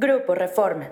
[0.00, 0.88] Grupo Reforma.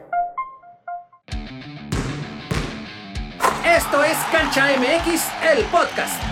[3.65, 6.23] Esto es Cancha MX, el podcast.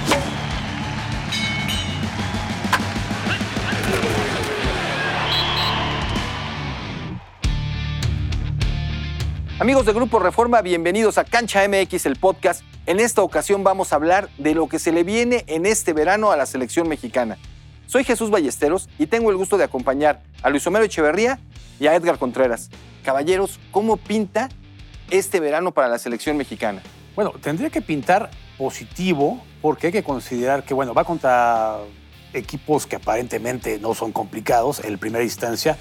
[9.58, 12.62] Amigos de Grupo Reforma, bienvenidos a Cancha MX, el podcast.
[12.84, 16.30] En esta ocasión vamos a hablar de lo que se le viene en este verano
[16.30, 17.38] a la selección mexicana.
[17.86, 21.38] Soy Jesús Ballesteros y tengo el gusto de acompañar a Luis Homero Echeverría
[21.78, 22.68] y a Edgar Contreras.
[23.04, 24.48] Caballeros, ¿cómo pinta
[25.08, 26.82] este verano para la selección mexicana?
[27.14, 31.78] Bueno, tendría que pintar positivo porque hay que considerar que, bueno, va contra
[32.32, 35.78] equipos que aparentemente no son complicados en primera instancia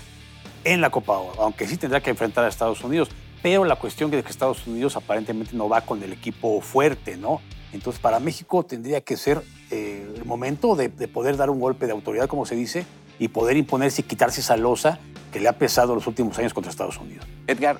[0.64, 3.10] en la Copa Oro, aunque sí tendrá que enfrentar a Estados Unidos.
[3.42, 7.42] Pero la cuestión es que Estados Unidos aparentemente no va con el equipo fuerte, ¿no?
[7.74, 9.42] Entonces, para México tendría que ser
[9.72, 12.86] eh, momento de, de, poder dar un golpe de autoridad, como se dice,
[13.20, 15.00] y poder imponerse y quitarse esa losa
[15.32, 17.26] que le ha pesado los últimos años contra Estados Unidos.
[17.48, 17.78] Edgar,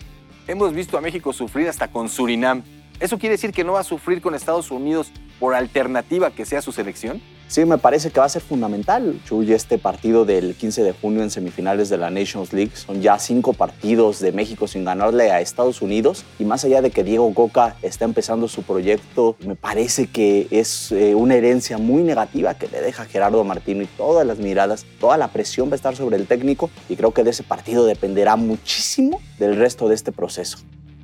[0.48, 2.64] hemos visto a México sufrir hasta con Surinam.
[3.00, 6.62] ¿Eso quiere decir que no va a sufrir con Estados Unidos por alternativa que sea
[6.62, 7.22] su selección?
[7.48, 11.22] Sí, me parece que va a ser fundamental, Chuy, este partido del 15 de junio
[11.22, 12.72] en semifinales de la Nations League.
[12.76, 16.26] Son ya cinco partidos de México sin ganarle a Estados Unidos.
[16.40, 20.92] Y más allá de que Diego Coca está empezando su proyecto, me parece que es
[20.92, 25.16] eh, una herencia muy negativa que le deja Gerardo Martino y todas las miradas, toda
[25.18, 26.72] la presión va a estar sobre el técnico.
[26.90, 30.58] Y creo que de ese partido dependerá muchísimo del resto de este proceso.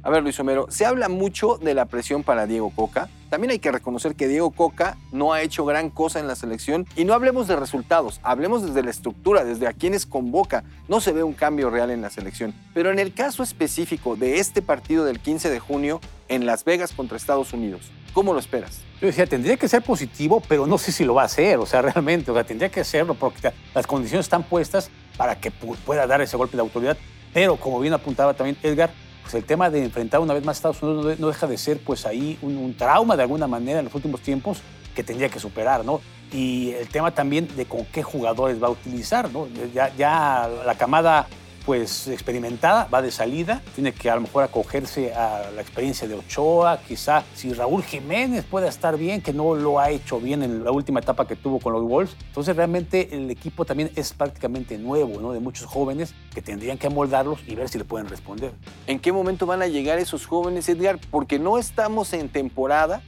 [0.04, 3.08] A ver, Luis Homero, se habla mucho de la presión para Diego Coca.
[3.30, 6.88] También hay que reconocer que Diego Coca no ha hecho gran cosa en la selección.
[6.96, 10.64] Y no hablemos de resultados, hablemos desde la estructura, desde a quienes convoca.
[10.88, 12.56] No se ve un cambio real en la selección.
[12.74, 16.94] Pero en el caso específico de este partido del 15 de junio en Las Vegas
[16.94, 18.82] contra Estados Unidos, ¿cómo lo esperas?
[19.00, 21.68] Yo decía, tendría que ser positivo, pero no sé si lo va a hacer, o
[21.68, 26.08] sea, realmente, o sea, tendría que hacerlo porque las condiciones están puestas para que pueda
[26.08, 26.98] dar ese golpe de autoridad.
[27.36, 28.92] Pero como bien apuntaba también Edgar,
[29.22, 31.80] pues el tema de enfrentar una vez más a Estados Unidos no deja de ser
[31.80, 34.60] pues ahí un, trauma de alguna manera en los últimos tiempos
[34.96, 36.02] que tendría que superar, ¿no?
[36.32, 39.48] Y el tema también de con qué jugadores va a utilizar, ¿no?
[39.74, 41.28] Ya la camada
[41.66, 46.16] pues experimentada, va de salida, tiene que a lo mejor acogerse a la experiencia de
[46.16, 50.64] Ochoa, quizá si Raúl Jiménez pueda estar bien, que no lo ha hecho bien en
[50.64, 52.16] la última etapa que tuvo con los Wolves.
[52.28, 55.32] Entonces realmente el equipo también es prácticamente nuevo, ¿no?
[55.32, 58.52] De muchos jóvenes que tendrían que amoldarlos y ver si le pueden responder.
[58.88, 61.00] ¿En qué momento van a llegar esos jóvenes, Edgar?
[61.10, 63.02] Porque no estamos en temporada,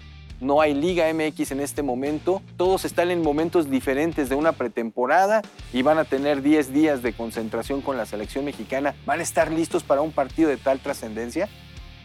[0.44, 5.42] no hay Liga MX en este momento, todos están en momentos diferentes de una pretemporada
[5.72, 8.94] y van a tener 10 días de concentración con la selección mexicana.
[9.06, 11.50] ¿Van a estar listos para un partido de tal trascendencia?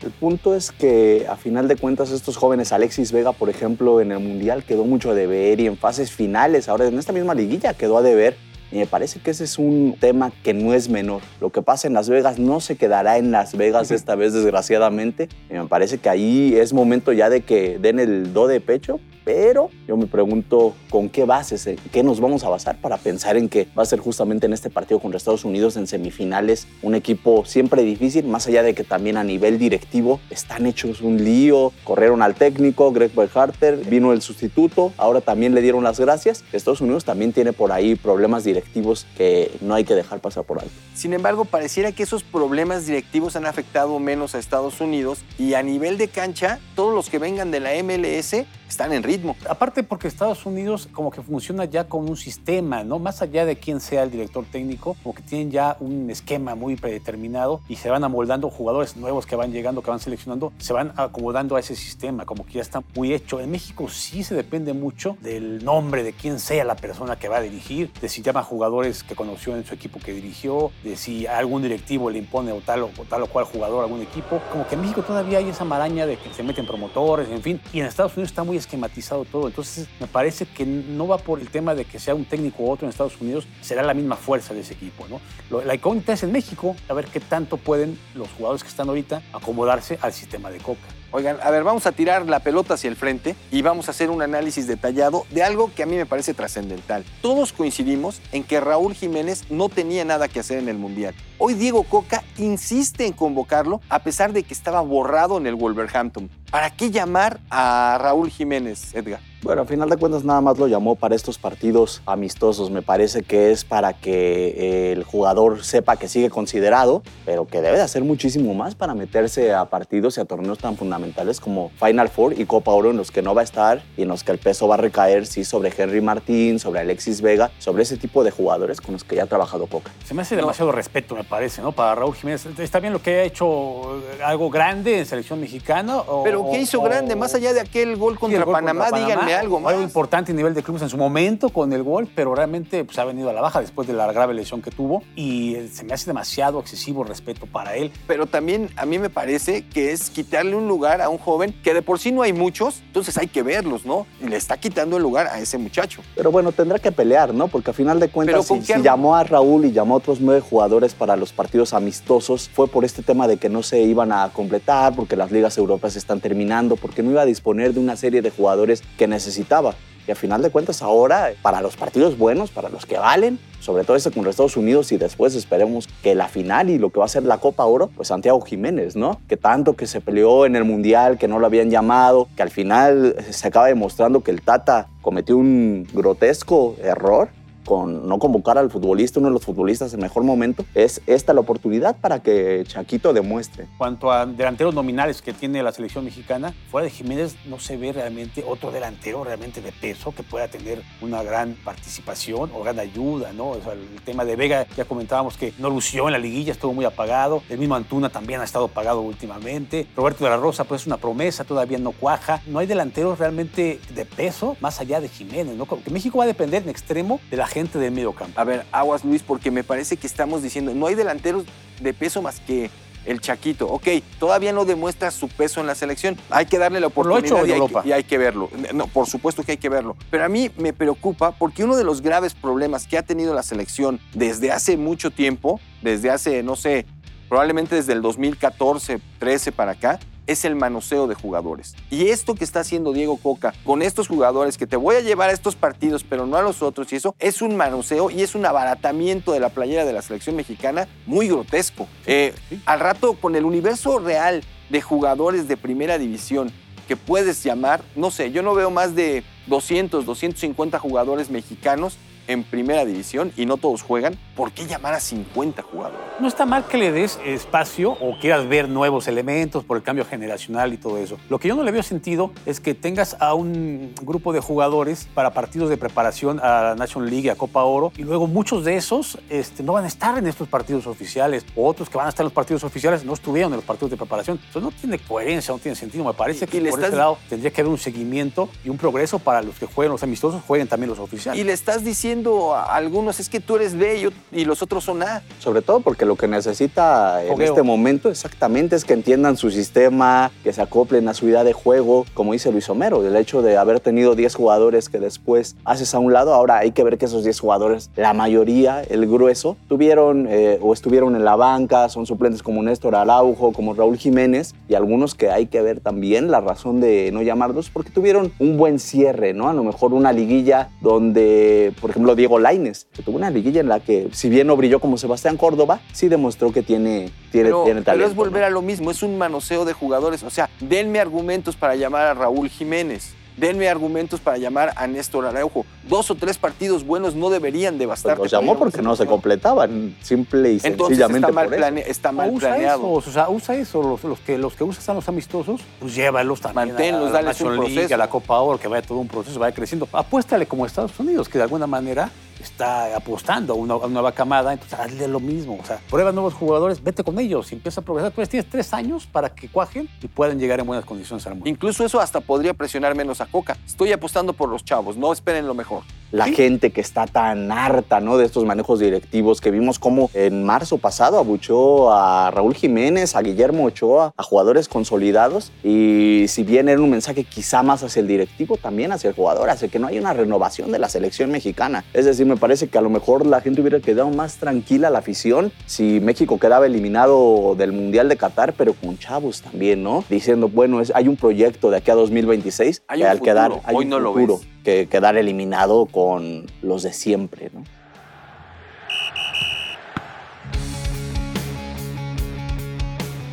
[0.03, 4.13] El punto es que a final de cuentas estos jóvenes, Alexis Vega por ejemplo en
[4.13, 7.75] el Mundial quedó mucho a deber y en fases finales, ahora en esta misma liguilla
[7.75, 8.37] quedó a deber
[8.71, 11.23] y me parece que ese es un tema que no es menor.
[11.41, 15.29] Lo que pasa en Las Vegas no se quedará en Las Vegas esta vez, desgraciadamente.
[15.51, 19.01] Y me parece que ahí es momento ya de que den el do de pecho.
[19.29, 23.51] Pero yo me pregunto con qué bases, qué nos vamos a basar para pensar en
[23.51, 27.45] que va a ser justamente en este partido contra Estados Unidos en semifinales un equipo
[27.45, 32.23] siempre difícil, más allá de que también a nivel directivo están hechos un lío, corrieron
[32.23, 36.43] al técnico, Greg Berharter, vino el sustituto, ahora también le dieron las gracias.
[36.51, 40.59] Estados Unidos también tiene por ahí problemas directivos que no hay que dejar pasar por
[40.59, 40.73] alto.
[40.95, 45.63] Sin embargo, pareciera que esos problemas directivos han afectado menos a Estados Unidos y a
[45.63, 49.18] nivel de cancha, todos los que vengan de la MLS están en ritmo.
[49.49, 52.99] Aparte porque Estados Unidos como que funciona ya con un sistema, ¿no?
[52.99, 56.77] Más allá de quién sea el director técnico, como que tienen ya un esquema muy
[56.77, 60.93] predeterminado y se van amoldando jugadores nuevos que van llegando, que van seleccionando, se van
[60.97, 63.41] acomodando a ese sistema, como que ya está muy hecho.
[63.41, 67.39] En México sí se depende mucho del nombre de quién sea la persona que va
[67.39, 71.27] a dirigir, de si llama jugadores que conoció en su equipo que dirigió, de si
[71.27, 74.41] algún directivo le impone o tal o, o tal o cual jugador a algún equipo.
[74.53, 77.61] Como que en México todavía hay esa maraña de que se meten promotores, en fin,
[77.73, 79.49] y en Estados Unidos está muy esquematizado todo.
[79.49, 82.71] Entonces, me parece que no va por el tema de que sea un técnico u
[82.71, 85.07] otro en Estados Unidos, será la misma fuerza de ese equipo.
[85.09, 85.21] ¿no?
[85.63, 89.23] La incógnita es en México, a ver qué tanto pueden los jugadores que están ahorita
[89.33, 90.98] acomodarse al sistema de Coca.
[91.11, 94.11] Oigan, a ver, vamos a tirar la pelota hacia el frente y vamos a hacer
[94.11, 97.03] un análisis detallado de algo que a mí me parece trascendental.
[97.23, 101.15] Todos coincidimos en que Raúl Jiménez no tenía nada que hacer en el Mundial.
[101.39, 106.29] Hoy Diego Coca insiste en convocarlo a pesar de que estaba borrado en el Wolverhampton.
[106.51, 109.21] ¿Para qué llamar a Raúl Jiménez, Edgar?
[109.41, 112.73] Bueno, al final de cuentas nada más lo llamó para estos partidos amistosos.
[112.73, 117.61] Me parece que es para que eh, el jugador sepa que sigue considerado, pero que
[117.61, 121.71] debe de hacer muchísimo más para meterse a partidos y a torneos tan fundamentales como
[121.79, 124.25] Final Four y Copa Oro en los que no va a estar y en los
[124.25, 127.97] que el peso va a recaer, sí, sobre Henry Martín, sobre Alexis Vega, sobre ese
[127.97, 129.93] tipo de jugadores con los que ya ha trabajado Coca.
[130.05, 131.71] Se me hace demasiado respeto, me parece, ¿no?
[131.71, 132.45] Para Raúl Jiménez.
[132.59, 136.03] Está bien lo que ha hecho eh, algo grande en selección mexicana.
[136.25, 137.15] pero ¿qué hizo grande?
[137.15, 139.73] Más allá de aquel gol contra, Panamá, díganme algo más.
[139.73, 142.99] Algo importante a nivel de clubes en su momento con el gol, pero realmente pues,
[142.99, 145.85] ha venido a la baja después de la grave lesión que tuvo y eh, se
[145.85, 147.93] me hace demasiado excesivo respeto para él.
[148.07, 151.75] Pero también a mí me parece que es quitarle un lugar a un joven que
[151.75, 154.07] de por sí no hay muchos, entonces hay que verlos, ¿no?
[154.21, 156.03] Y le está quitando el lugar a ese muchacho.
[156.15, 157.49] Pero bueno, tendrá que pelear, ¿no?
[157.49, 160.41] Porque a final de cuentas, si, si llamó a Raúl y llamó a otros nueve
[160.41, 164.31] jugadores para los partidos amistosos, fue por este tema de que no se iban a
[164.33, 168.23] completar, porque las ligas europeas están terminando, porque no iba a disponer de una serie
[168.23, 169.75] de jugadores que necesitaba.
[170.07, 173.85] Y a final de cuentas ahora, para los partidos buenos, para los que valen, sobre
[173.85, 176.99] todo este con los Estados Unidos y después esperemos que la final y lo que
[176.99, 179.21] va a ser la Copa Oro, pues Santiago Jiménez, ¿no?
[179.29, 182.51] Que tanto que se peleó en el Mundial, que no lo habían llamado, que al
[182.51, 187.29] final se acaba demostrando que el Tata cometió un grotesco error
[187.69, 191.41] con no convocar al futbolista, uno de los futbolistas en mejor momento, es esta la
[191.41, 193.67] oportunidad para que Chaquito demuestre.
[193.77, 197.93] Cuanto a delanteros nominales que tiene la selección mexicana, fuera de Jiménez no se ve
[197.93, 203.35] realmente otro delantero realmente de peso que pueda tener una gran participación o gran ayuda,
[203.35, 203.57] ¿no?
[203.57, 207.43] el tema de Vega, ya comentábamos que no lució en la liguilla, estuvo muy apagado.
[207.51, 209.87] El mismo Antuna también ha estado apagado últimamente.
[209.95, 212.41] Roberto de la Rosa, pues es una promesa, todavía no cuaja.
[212.47, 215.67] No hay delanteros realmente de peso más allá de Jiménez, ¿no?
[215.67, 218.41] Que México va a depender en extremo de la gente de medio campo.
[218.41, 221.45] A ver, aguas Luis, porque me parece que estamos diciendo, no hay delanteros
[221.81, 222.71] de peso más que
[223.05, 223.67] el Chaquito.
[223.69, 223.89] Ok,
[224.19, 226.17] todavía no demuestra su peso en la selección.
[226.31, 228.51] Hay que darle la oportunidad y, hay que, y, hay que, verlo.
[228.75, 229.97] No, por supuesto que hay que verlo.
[230.11, 233.43] Pero a mí me preocupa porque uno de los graves problemas que ha tenido la
[233.43, 236.87] selección desde hace mucho tiempo, desde hace, no sé,
[237.29, 241.75] probablemente desde el 2014, 13 para acá, es el manoseo de jugadores.
[241.91, 245.31] Y esto que está haciendo Diego Coca con estos jugadores que te voy a llevar
[245.31, 248.35] a estos partidos, pero no a los otros, y eso es un manoseo y es
[248.35, 251.89] un abaratamiento de la playera de la selección mexicana muy grotesco.
[252.07, 252.35] Eh,
[252.67, 256.53] al rato, con el universo real de jugadores de primera división
[256.87, 261.99] que puedes llamar, no sé, yo no veo más de 200, 250 jugadores mexicanos
[262.29, 265.99] en primera división y no todos juegan, ¿por qué llamar a 50 jugadores?
[266.21, 270.05] No está mal que le des espacio o quieras ver nuevos elementos por el cambio
[270.05, 271.17] generacional y todo eso.
[271.29, 275.09] Lo que yo no le veo sentido es que tengas a un grupo de jugadores
[275.15, 278.77] para partidos de preparación a la National League, a Copa Oro, y luego muchos de
[278.77, 282.11] esos este, no van a estar en estos partidos oficiales, o otros que van a
[282.11, 284.39] estar en los partidos oficiales no estuvieron en los partidos de preparación.
[284.51, 286.05] Eso no tiene coherencia, no tiene sentido.
[286.05, 289.41] Me parece que por este lado tendría que haber un seguimiento y un progreso para
[289.43, 291.41] los que jueguen los amistosos, jueguen también los oficiales.
[291.41, 295.03] Y le estás diciendo a algunos es que tú eres B y los otros son
[295.03, 295.23] A.
[295.39, 300.31] Sobre todo porque lo que necesita en este momento exactamente es que entiendan su sistema,
[300.43, 303.57] que se acoplen a su idea de juego, como dice Luis Homero, el hecho de
[303.57, 307.05] haber tenido 10 jugadores que después haces a un lado, ahora hay que ver que
[307.05, 312.07] esos 10 jugadores, la mayoría, el grueso, tuvieron eh, o estuvieron en la banca, son
[312.07, 316.41] suplentes como Néstor Araujo, como Raúl Jiménez y algunos que hay que ver también la
[316.41, 319.49] razón de no llamarlos porque tuvieron un buen cierre, ¿no?
[319.49, 323.69] A lo mejor una liguilla donde, por ejemplo, Diego Laines, que tuvo una liguilla en
[323.69, 327.65] la que, si bien no brilló como Sebastián Córdoba, sí demostró que tiene, tiene, pero,
[327.65, 327.93] tiene talento.
[327.93, 330.23] Pero es volver a lo mismo, es un manoseo de jugadores.
[330.23, 335.27] O sea, denme argumentos para llamar a Raúl Jiménez denme argumentos para llamar a Néstor
[335.27, 335.65] Araujo.
[335.89, 338.17] Dos o tres partidos buenos no deberían devastar.
[338.17, 342.51] Pues los llamó porque no se completaban, simple y sencillamente está mal, está mal usa
[342.51, 342.81] planeado.
[342.81, 343.83] Eso, o sea, usa eso.
[343.83, 347.57] Los, los, que, los que usan los amistosos, pues llévalos también Manténlos, a, a un
[347.57, 347.95] proceso.
[347.95, 349.89] a la Copa Oro, que vaya todo un proceso, vaya creciendo.
[349.93, 352.11] Apuéstale como Estados Unidos, que de alguna manera
[352.43, 355.59] está apostando a una, nueva camada, entonces hazle lo mismo.
[355.61, 358.13] O sea, prueba nuevos jugadores, vete con ellos y empieza a progresar.
[358.13, 361.49] Tú tienes tres años para que cuajen y puedan llegar en buenas condiciones al mundo.
[361.49, 363.57] Incluso eso hasta podría presionar menos a Coca.
[363.67, 365.83] Estoy apostando por los chavos, no esperen lo mejor.
[366.11, 368.17] La gente que está tan harta ¿no?
[368.17, 373.21] de estos manejos directivos, que vimos como en marzo pasado abuchó a Raúl Jiménez, a
[373.21, 375.53] Guillermo Ochoa, a jugadores consolidados.
[375.63, 379.51] Y si bien era un mensaje quizá más hacia el directivo, también hacia el jugador,
[379.51, 381.85] hace que no hay una renovación de la selección mexicana.
[381.93, 384.99] Es decir, me parece que a lo mejor la gente hubiera quedado más tranquila la
[384.99, 390.05] afición si México quedaba eliminado del Mundial de Qatar, pero con chavos también, ¿no?
[390.09, 393.33] Diciendo, bueno, es, hay un proyecto de aquí a 2026 hay un al futuro.
[393.35, 394.49] quedar hay Hoy un no lo futuro ves.
[394.65, 397.65] que quedar eliminado con los de siempre, ¿no?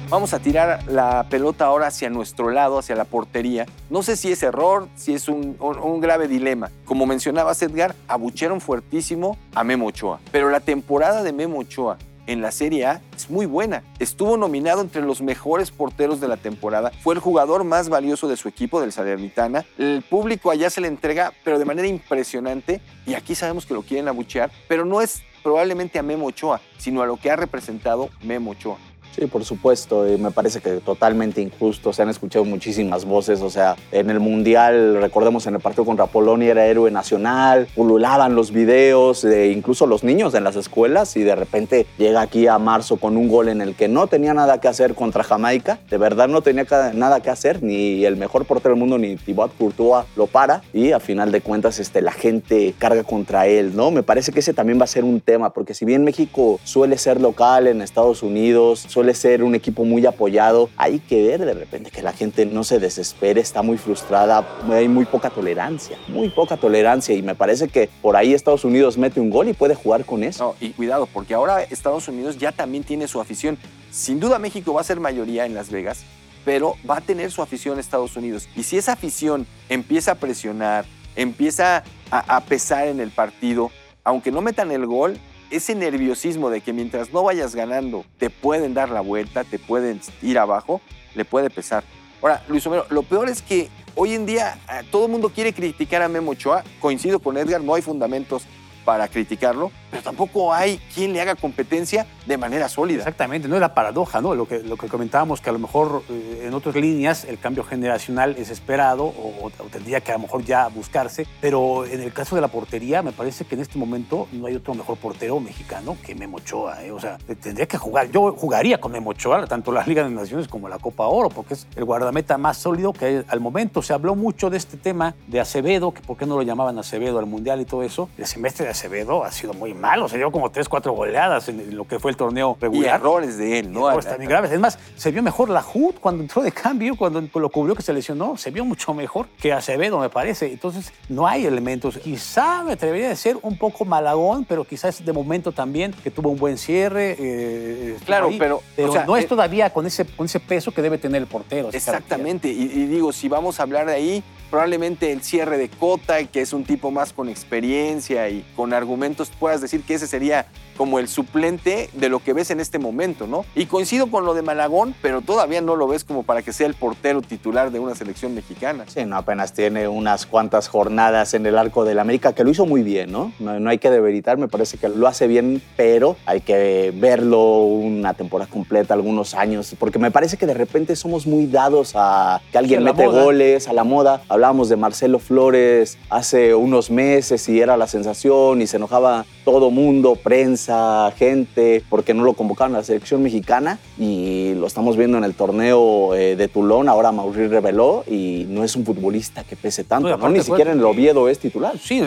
[0.07, 3.65] Vamos a tirar la pelota ahora hacia nuestro lado, hacia la portería.
[3.89, 5.57] No sé si es error, si es un,
[5.99, 6.69] grave dilema.
[6.85, 10.19] Como mencionabas, Edgar, abuchearon fuertísimo a Memo Ochoa.
[10.31, 11.97] Pero la temporada de Memo Ochoa
[12.27, 13.83] en la Serie A es muy buena.
[13.97, 16.91] Estuvo nominado entre los mejores porteros de la temporada.
[17.01, 19.65] Fue el jugador más valioso de su equipo, del Salernitana.
[19.79, 22.79] El público allá se le entrega, pero de manera impresionante.
[23.07, 27.01] Y aquí sabemos que lo quieren abuchear, pero no es probablemente a Memo Ochoa, sino
[27.01, 28.77] a lo que ha representado Memo Ochoa.
[29.15, 31.93] Sí, por supuesto, y me parece que totalmente injusto.
[31.93, 33.41] Se han escuchado muchísimas voces.
[33.41, 38.35] O sea, en el Mundial, recordemos en el partido contra Polonia, era héroe nacional, pululaban
[38.35, 42.57] los videos, de incluso los niños en las escuelas, y de repente llega aquí a
[42.59, 45.79] marzo con un gol en el que no tenía nada que hacer contra Jamaica.
[45.89, 49.55] De verdad no tenía nada que hacer, ni el mejor portero del mundo, ni Thibaut
[49.57, 53.91] Courtois lo para, y a final de cuentas este, la gente carga contra él, ¿no?
[53.91, 56.97] Me parece que ese también va a ser un tema, porque si bien México suele
[56.97, 61.53] ser local en Estados Unidos, suele ser un equipo muy apoyado, hay que ver de
[61.53, 66.29] repente que la gente no se desespere, está muy frustrada, hay muy poca tolerancia, muy
[66.29, 69.75] poca tolerancia, y me parece que por ahí Estados Unidos mete un gol y puede
[69.75, 70.43] jugar con eso.
[70.43, 73.57] No, y cuidado, porque ahora Estados Unidos ya también tiene su afición.
[73.91, 76.03] Sin duda México va a ser mayoría en Las Vegas,
[76.43, 78.47] pero va a tener su afición Estados Unidos.
[78.55, 80.85] Y si esa afición empieza a presionar,
[81.15, 83.71] empieza a, a pesar en el partido,
[84.03, 85.17] aunque no metan el gol,
[85.49, 90.01] ese nerviosismo de que mientras no vayas ganando te pueden dar la vuelta, te pueden
[90.21, 90.81] ir abajo,
[91.15, 91.83] le puede pesar.
[92.21, 95.53] Ahora, Luis Homero, lo peor es que hoy en día eh, todo el mundo quiere
[95.53, 96.63] criticar a Memo Ochoa.
[96.79, 98.43] Coincido con Edgar, no hay fundamentos
[98.83, 102.99] para criticarlo, pero tampoco hay quien le haga competencia de manera sólida.
[102.99, 104.35] Exactamente, no es la paradoja, ¿no?
[104.35, 107.63] Lo que, lo que comentábamos, que a lo mejor eh, en otras líneas el cambio
[107.63, 112.13] generacional es esperado o, o tendría que a lo mejor ya buscarse, pero en el
[112.13, 115.39] caso de la portería me parece que en este momento no hay otro mejor portero
[115.39, 116.91] mexicano que Memo Ochoa, ¿eh?
[116.91, 120.47] O sea, tendría que jugar, yo jugaría con Memo Ochoa, tanto la Liga de Naciones
[120.47, 123.81] como la Copa Oro, porque es el guardameta más sólido que hay al momento.
[123.81, 127.19] Se habló mucho de este tema de Acevedo, que por qué no lo llamaban Acevedo
[127.19, 128.09] al Mundial y todo eso.
[128.17, 131.75] El semestre de Acevedo ha sido muy malo, se dio como 3, 4 goleadas en
[131.75, 132.99] lo que fue el torneo Y regular.
[132.99, 133.87] errores de él, ¿no?
[133.89, 134.51] Errores también graves.
[134.51, 137.81] Es más, se vio mejor la HUD cuando entró de cambio, cuando lo cubrió que
[137.83, 138.37] se lesionó.
[138.37, 140.51] Se vio mucho mejor que Acevedo, me parece.
[140.51, 141.97] Entonces, no hay elementos.
[141.97, 146.29] Quizá me atrevería a decir un poco malagón, pero quizás de momento también que tuvo
[146.29, 147.15] un buen cierre.
[147.19, 148.37] eh, estuvo Claro, ahí.
[148.39, 150.97] pero, Pero o sea, no es eh, todavía con ese, con ese peso que debe
[150.97, 151.69] tener el portero.
[151.71, 156.23] Exactamente, y, y digo, si vamos a hablar de ahí, probablemente el cierre de Cota,
[156.25, 160.45] que es un tipo más con experiencia y con argumentos, puedas decir que ese sería
[160.77, 163.45] como el suplente de lo que ves en este momento, ¿no?
[163.55, 166.67] Y coincido con lo de Malagón, pero todavía no lo ves como para que sea
[166.67, 168.85] el portero titular de una selección mexicana.
[168.87, 172.65] Sí, no, apenas tiene unas cuantas jornadas en el arco del América, que lo hizo
[172.65, 173.31] muy bien, ¿no?
[173.39, 173.59] ¿no?
[173.59, 178.13] no hay que demeritar, me parece que lo hace bien, pero hay que verlo una
[178.13, 182.57] temporada completa, algunos años, porque me parece que de repente somos muy dados a que
[182.57, 183.23] alguien Sí, mete moda.
[183.23, 184.21] goles, a la moda.
[184.29, 189.69] Hablábamos de Marcelo Flores hace unos meses y era la sensación y se enojaba todo
[189.69, 195.19] mundo, prensa, gente, porque no lo convocaron a la selección mexicana y lo estamos viendo
[195.19, 199.55] en el torneo eh, de Tulón, ahora Mauricio reveló y no es un futbolista que
[199.55, 201.77] pese tanto, No, Ni siquiera en el Oviedo es titular.
[201.77, 202.01] Sí,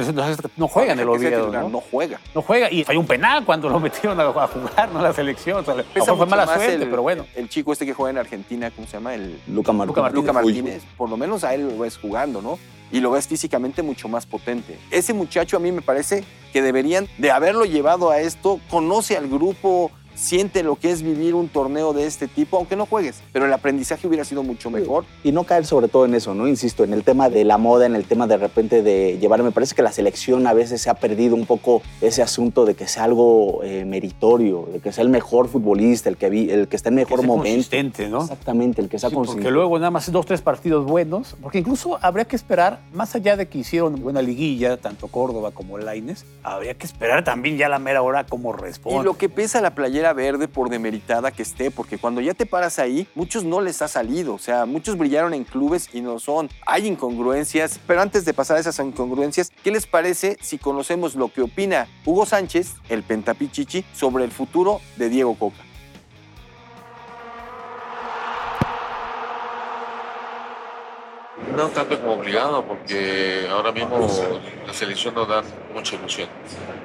[0.57, 1.69] no juega en el Oviedo, titular, ¿no?
[1.71, 2.21] no juega.
[2.35, 5.01] No juega y falló un penal cuando lo metieron a, jugar, ¿no?
[5.01, 5.61] La selección.
[5.61, 7.25] O sea, Pesa fue mala suerte, el, pero bueno.
[7.37, 9.15] El chico este que juega en Argentina, ¿cómo se llama?
[9.15, 10.25] El Luca, Mar- Luca Martínez.
[10.27, 12.59] Luca Uy, Martínez, por lo menos a él lo ves jugando, ¿no?
[12.91, 14.79] Y lo ves físicamente mucho más potente.
[14.91, 19.29] Ese muchacho a mí me parece que deberían de haberlo llevado a esto, conoce al
[19.29, 23.47] grupo, siente lo que es vivir un torneo de este tipo, aunque no juegues, pero
[23.47, 25.05] el aprendizaje hubiera sido mucho mejor.
[25.23, 26.49] Y no caer sobre todo en eso, ¿no?
[26.49, 29.53] Insisto, en el tema de la moda, en el tema de repente de llevar, me
[29.53, 32.89] parece que la selección a veces se ha perdido un poco ese asunto de que
[32.89, 36.77] sea algo eh, meritorio, de que sea el mejor futbolista, el que, vi- el que
[36.77, 37.49] está en Que mejor sea momento.
[37.55, 38.23] consistente, ¿no?
[38.23, 39.43] Exactamente, el que sea Sí, consistente.
[39.45, 43.37] porque luego nada más dos, tres partidos buenos, porque incluso habría que esperar, más allá
[43.37, 47.79] de que hicieron buena liguilla, tanto Córdoba como Laines, habría que esperar también ya la
[47.79, 49.01] mera hora cómo responde.
[49.01, 52.47] Y lo que pesa la playera verde por demeritada que esté, porque cuando ya te
[52.47, 56.19] paras ahí, muchos no les ha salido, o sea, muchos brillaron en clubes y no
[56.19, 56.49] son.
[56.67, 61.33] Hay incongruencias, pero antes de pasar a esas incongruencias, ¿qué les parece si conocemos lo
[61.33, 65.69] que opina Hugo Sánchez, el pentapichichi, sobre el futuro de Diego Coca?
[71.57, 74.07] No tanto como obligado, porque ahora mismo
[74.67, 75.43] la selección nos da
[75.75, 76.29] mucha ilusión.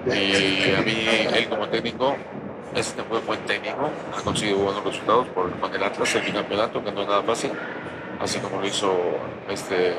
[0.08, 2.16] Y a mí, él como técnico,
[2.76, 6.92] es un buen, técnico, ha conseguido buenos resultados por, con el Atlas, el bicampeonato, que
[6.92, 7.52] no es nada fácil,
[8.20, 8.94] así como lo hizo
[9.50, 9.96] este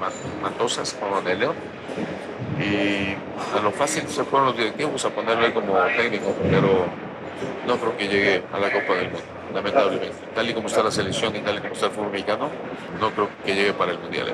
[0.00, 0.10] Ma-
[0.42, 1.54] Matosas con el León.
[2.58, 3.14] Y
[3.56, 6.86] a lo fácil se fueron los directivos a ponerlo ahí como técnico, pero
[7.66, 9.20] no creo que llegue a la Copa del Mundo.
[9.54, 10.12] lamentablemente.
[10.34, 12.48] Tal y como está la selección y tal y como está el fútbol mexicano,
[13.00, 14.32] no creo que llegue para el Mundial.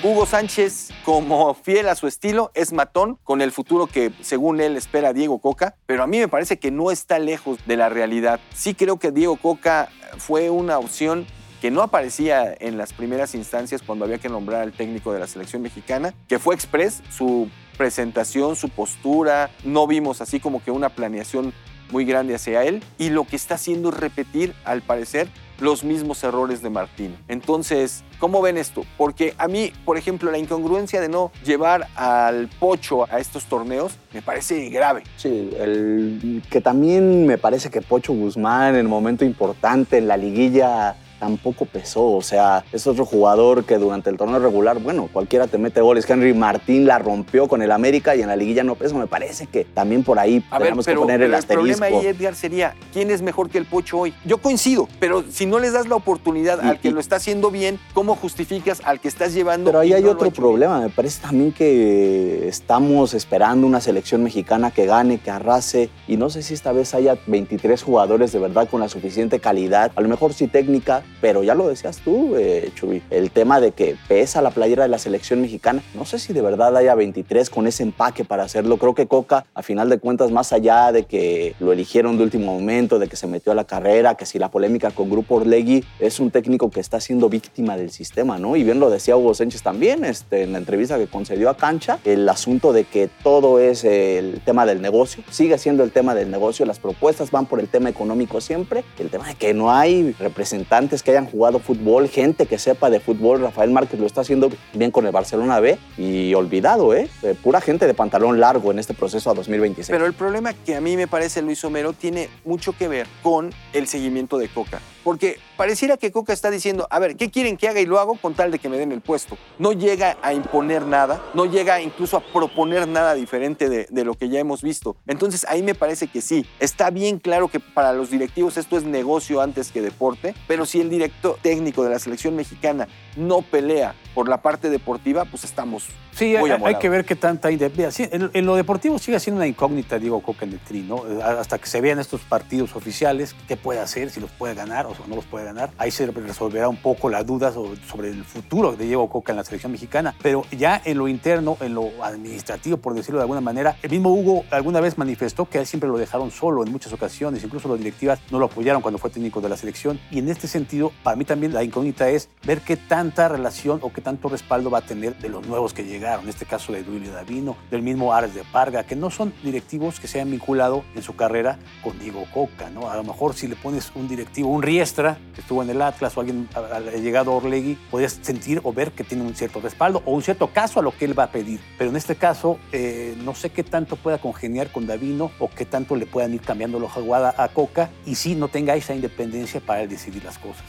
[0.00, 4.76] Hugo Sánchez, como fiel a su estilo, es matón con el futuro que según él
[4.76, 8.38] espera Diego Coca, pero a mí me parece que no está lejos de la realidad.
[8.54, 11.26] Sí creo que Diego Coca fue una opción
[11.60, 15.26] que no aparecía en las primeras instancias cuando había que nombrar al técnico de la
[15.26, 20.90] selección mexicana, que fue Express, su presentación, su postura, no vimos así como que una
[20.90, 21.52] planeación
[21.90, 25.28] muy grande hacia él y lo que está haciendo es repetir, al parecer,
[25.60, 27.16] los mismos errores de Martín.
[27.28, 28.84] Entonces, ¿cómo ven esto?
[28.96, 33.96] Porque a mí, por ejemplo, la incongruencia de no llevar al Pocho a estos torneos
[34.12, 35.02] me parece grave.
[35.16, 40.16] Sí, el, que también me parece que Pocho Guzmán en el momento importante en la
[40.16, 42.06] liguilla tampoco pesó.
[42.12, 46.08] O sea, es otro jugador que durante el torneo regular, bueno, cualquiera te mete goles.
[46.08, 48.96] Henry Martín la rompió con el América y en la liguilla no pesó.
[48.96, 51.78] Me parece que también por ahí A tenemos ver, pero, que poner el asterisco.
[51.78, 54.14] problema ahí, Edgar, sería quién es mejor que el Pocho hoy.
[54.24, 57.16] Yo coincido, pero si no les das la oportunidad Y- al que y- lo está
[57.16, 59.70] haciendo bien, ¿cómo justificas al que estás llevando?
[59.70, 60.34] Pero ahí hay no otro bien?
[60.34, 60.80] problema.
[60.80, 65.90] Me parece también que estamos esperando una selección mexicana que gane, que arrase.
[66.06, 69.92] Y no sé si esta vez haya 23 jugadores de verdad con la suficiente calidad.
[69.96, 72.72] A lo mejor sí técnica, pero ya lo decías tú, eh.
[73.10, 75.82] El tema de que pesa la playera de la selección mexicana.
[75.94, 78.76] No sé si de verdad haya 23 con ese empaque para hacerlo.
[78.76, 82.54] Creo que Coca, a final de cuentas, más allá de que lo eligieron de último
[82.54, 85.84] momento, de que se metió a la carrera, que si la polémica con Grupo Orlegui,
[85.98, 88.56] es un técnico que está siendo víctima del sistema, ¿no?
[88.56, 91.98] Y bien lo decía Hugo Sánchez también este, en la entrevista que concedió a Cancha,
[92.04, 96.30] el asunto de que todo es el tema del negocio, sigue siendo el tema del
[96.30, 100.12] negocio, las propuestas van por el tema económico siempre, el tema de que no hay
[100.18, 104.50] representantes que hayan jugado fútbol, gente que sepa de fútbol, Rafael Márquez lo está haciendo
[104.72, 107.08] bien con el Barcelona B y olvidado, ¿eh?
[107.22, 109.90] Eh, Pura gente de pantalón largo en este proceso a 2026.
[109.90, 113.52] Pero el problema que a mí me parece, Luis Homero, tiene mucho que ver con
[113.72, 114.80] el seguimiento de Coca.
[115.04, 118.14] Porque pareciera que Coca está diciendo, a ver, ¿qué quieren que haga y lo hago
[118.16, 119.36] con tal de que me den el puesto?
[119.58, 124.14] No llega a imponer nada, no llega incluso a proponer nada diferente de, de lo
[124.14, 124.96] que ya hemos visto.
[125.08, 128.84] Entonces ahí me parece que sí, está bien claro que para los directivos esto es
[128.84, 132.86] negocio antes que deporte, pero si el director técnico de la selección mexicana
[133.16, 137.14] no pelea por la parte deportiva, pues estamos Sí, muy hay, hay que ver qué
[137.14, 138.06] tanta independencia.
[138.06, 141.06] Sí, en, en lo deportivo sigue siendo una incógnita Diego Coca en el tri, ¿no?
[141.06, 144.86] Eh, Hasta que se vean estos partidos oficiales, qué puede hacer, si los puede ganar
[144.86, 145.70] o no los puede ganar.
[145.78, 149.36] Ahí se resolverá un poco la duda sobre, sobre el futuro de Diego Coca en
[149.36, 150.14] la selección mexicana.
[150.22, 154.12] Pero ya en lo interno, en lo administrativo, por decirlo de alguna manera, el mismo
[154.12, 157.68] Hugo alguna vez manifestó que a él siempre lo dejaron solo en muchas ocasiones, incluso
[157.68, 160.00] las directivas no lo apoyaron cuando fue técnico de la selección.
[160.10, 163.92] Y en este sentido, para mí también la incógnita es ver qué tanta relación o
[163.92, 166.82] qué tanto respaldo va a tener de los nuevos que llegaron, en este caso de
[166.82, 170.84] Duilio Davino, del mismo Ares de Parga, que no son directivos que se han vinculado
[170.94, 172.90] en su carrera con Diego Coca, ¿no?
[172.90, 176.20] A lo mejor si le pones un directivo, un Riestra, estuvo en el Atlas, o
[176.20, 180.02] alguien a- a- llegado a Orlegui, podrías sentir o ver que tiene un cierto respaldo
[180.04, 181.60] o un cierto caso a lo que él va a pedir.
[181.78, 185.64] Pero en este caso, eh, no sé qué tanto pueda congeniar con Davino o qué
[185.64, 189.60] tanto le puedan ir cambiando la jugada a Coca y si no tenga esa independencia
[189.60, 190.62] para él decidir las cosas.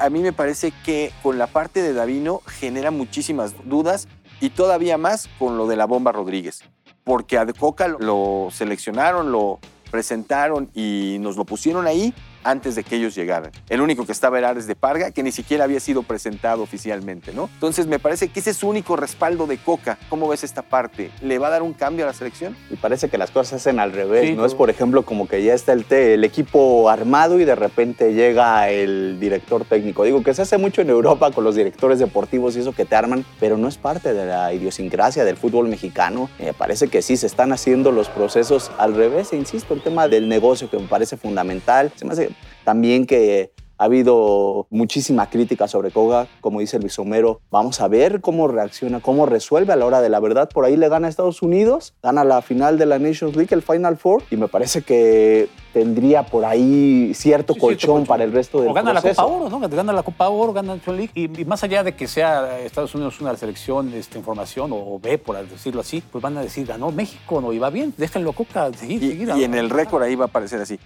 [0.00, 4.08] A mí me parece que con la parte de Davino genera muchísimas dudas
[4.40, 6.60] y todavía más con lo de la bomba Rodríguez.
[7.04, 9.58] Porque a Coca lo seleccionaron, lo
[9.90, 12.12] presentaron y nos lo pusieron ahí
[12.44, 13.50] antes de que ellos llegaran.
[13.68, 17.32] El único que estaba era Ares de Parga, que ni siquiera había sido presentado oficialmente,
[17.32, 17.50] ¿no?
[17.54, 19.98] Entonces me parece que ese es su único respaldo de Coca.
[20.08, 21.10] ¿Cómo ves esta parte?
[21.22, 22.56] ¿Le va a dar un cambio a la selección?
[22.70, 24.46] Y parece que las cosas se hacen al revés, Sí, ¿no?
[24.46, 29.18] Es, por ejemplo, como que ya está el, equipo armado y de repente llega el
[29.20, 30.04] director técnico.
[30.04, 32.96] Digo que se hace mucho en Europa con los directores deportivos y eso que te
[32.96, 36.30] arman, pero no es parte de la idiosincrasia del fútbol mexicano.
[36.38, 39.32] Me parece que sí, se están haciendo los procesos al revés.
[39.32, 41.92] E insisto, el tema del negocio que me parece fundamental.
[41.96, 42.33] Se me hace
[42.64, 47.40] también que ha habido muchísima crítica sobre Koga, como dice Luis Homero.
[47.50, 50.48] Vamos a ver cómo reacciona, cómo resuelve a la hora de la verdad.
[50.48, 53.62] Por ahí le gana a Estados Unidos, gana la final de la Nations League, el
[53.62, 58.06] Final Four, y me parece que tendría por ahí cierto Sí, cierto colchón colchón.
[58.06, 59.20] para el resto del o gana proceso.
[59.22, 59.68] la Copa Oro, ¿no?
[59.68, 61.12] Gana la Copa Oro, gana el National League.
[61.16, 65.00] Y, y más allá de que sea Estados Unidos una selección este, en formación o
[65.02, 68.30] B, por decirlo así, pues van a decir, ganó México, no, y va bien, déjenlo
[68.30, 69.32] a Coca seguir, Y, seguir.
[69.36, 70.78] y en el récord ahí va a aparecer así.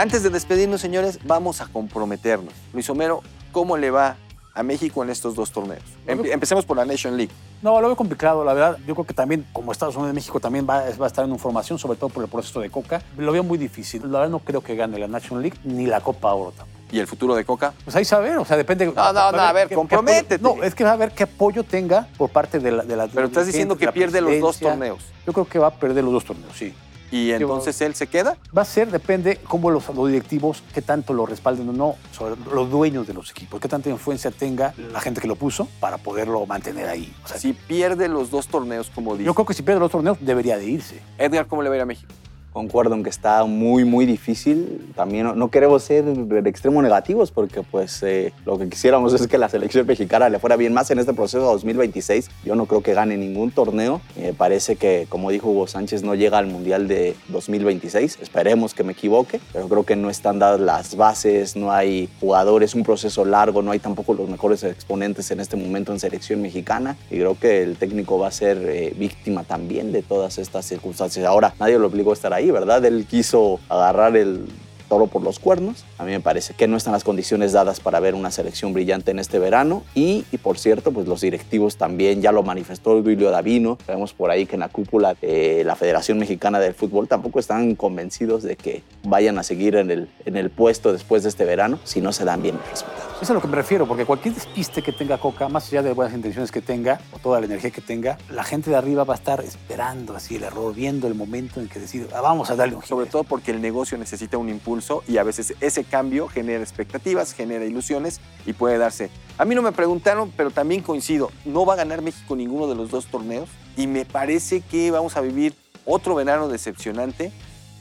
[0.00, 2.54] Antes de despedirnos, señores, vamos a comprometernos.
[2.72, 4.16] Luis Homero, ¿cómo le va
[4.54, 5.82] a México en estos dos torneos?
[6.06, 7.30] Em- empecemos por la Nation League.
[7.60, 8.78] No, lo veo complicado, la verdad.
[8.86, 11.38] Yo creo que también, como Estados Unidos y México también va, va a estar en
[11.38, 14.00] formación, sobre todo por el proceso de Coca, lo veo muy difícil.
[14.10, 16.80] La verdad no creo que gane la National League ni la Copa Oro tampoco.
[16.90, 17.74] ¿Y el futuro de Coca?
[17.84, 18.86] Pues ahí saber, o sea, depende.
[18.86, 20.42] No, no, no, a ver, qué- comprométete.
[20.42, 22.84] no, es que va a ver qué apoyo tenga por parte de la.
[22.84, 25.00] De la Pero estás diciendo que pierde los dos torneos.
[25.26, 26.74] Yo creo que va a perder los dos torneos, sí.
[27.10, 28.36] ¿Y entonces él se queda?
[28.56, 32.36] Va a ser, depende cómo los, los directivos, qué tanto lo respalden o no, sobre
[32.52, 35.98] los dueños de los equipos, qué tanta influencia tenga la gente que lo puso para
[35.98, 37.12] poderlo mantener ahí.
[37.24, 39.24] O sea, Si pierde los dos torneos, como dice.
[39.24, 41.00] yo creo que si pierde los torneos, debería de irse.
[41.18, 42.12] Edgar, ¿cómo le va a ir a México?
[42.52, 44.92] Concuerdo en que está muy, muy difícil.
[44.96, 49.26] También no, no queremos ser de extremo negativos porque pues eh, lo que quisiéramos es
[49.28, 52.28] que la selección mexicana le fuera bien más en este proceso 2026.
[52.44, 54.00] Yo no creo que gane ningún torneo.
[54.16, 58.18] Me parece que, como dijo Hugo Sánchez, no llega al Mundial de 2026.
[58.20, 62.74] Esperemos que me equivoque, pero creo que no están dadas las bases, no hay jugadores,
[62.74, 66.96] un proceso largo, no hay tampoco los mejores exponentes en este momento en selección mexicana
[67.10, 71.24] y creo que el técnico va a ser eh, víctima también de todas estas circunstancias.
[71.24, 72.84] Ahora, nadie lo obligó a estar ahí, ¿verdad?
[72.84, 74.46] Él quiso agarrar el
[74.90, 75.86] toro por los cuernos.
[75.96, 79.12] A mí me parece que no están las condiciones dadas para ver una selección brillante
[79.12, 79.84] en este verano.
[79.94, 83.78] Y, y por cierto, pues los directivos también, ya lo manifestó Duilio Davino.
[83.86, 87.76] Vemos por ahí que en la cúpula de la Federación Mexicana del Fútbol tampoco están
[87.76, 91.78] convencidos de que vayan a seguir en el, en el puesto después de este verano
[91.84, 93.00] si no se dan bien los resultados.
[93.20, 95.82] Eso es a lo que me refiero, porque cualquier despiste que tenga Coca, más allá
[95.82, 99.04] de buenas intenciones que tenga, o toda la energía que tenga, la gente de arriba
[99.04, 102.50] va a estar esperando así el error, viendo el momento en que decide, "Ah, vamos
[102.50, 102.96] a darle un giro.
[102.96, 107.32] Sobre todo porque el negocio necesita un impulso y a veces ese cambio genera expectativas,
[107.32, 109.10] genera ilusiones y puede darse.
[109.38, 112.74] A mí no me preguntaron, pero también coincido, no va a ganar México ninguno de
[112.74, 117.32] los dos torneos y me parece que vamos a vivir otro verano decepcionante.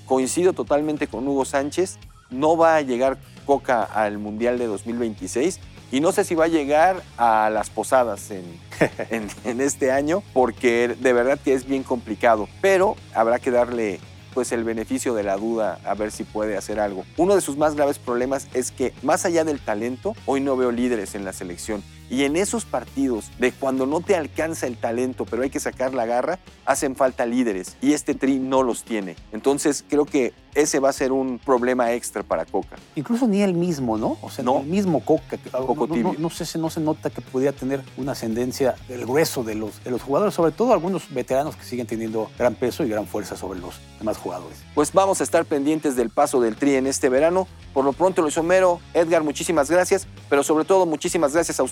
[0.05, 5.59] Coincido totalmente con Hugo Sánchez, no va a llegar Coca al Mundial de 2026
[5.91, 8.43] y no sé si va a llegar a las posadas en,
[9.09, 13.99] en, en este año porque de verdad que es bien complicado, pero habrá que darle
[14.33, 17.05] pues el beneficio de la duda a ver si puede hacer algo.
[17.17, 20.71] Uno de sus más graves problemas es que más allá del talento, hoy no veo
[20.71, 21.83] líderes en la selección.
[22.09, 25.93] Y en esos partidos de cuando no te alcanza el talento, pero hay que sacar
[25.93, 27.75] la garra, hacen falta líderes.
[27.81, 29.15] Y este tri no los tiene.
[29.31, 32.75] Entonces creo que ese va a ser un problema extra para Coca.
[32.95, 34.17] Incluso ni él mismo, ¿no?
[34.23, 34.61] O sea, No.
[34.61, 35.37] el mismo Coca.
[35.37, 39.05] que- Coco no, no, no sé, no se nota que pudiera tener una ascendencia del
[39.05, 42.83] grueso de los, de los jugadores, sobre todo algunos veteranos que siguen teniendo gran peso
[42.83, 44.57] y gran fuerza sobre los demás jugadores.
[44.73, 47.47] Pues vamos a estar pendientes del paso del tri en este verano.
[47.73, 50.07] Por lo pronto, Luis Homero, Edgar, muchísimas gracias.
[50.29, 51.63] Pero sobre todo, muchísimas gracias a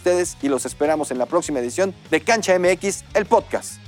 [0.42, 3.87] y los esperamos en la próxima edición de Cancha MX, el podcast.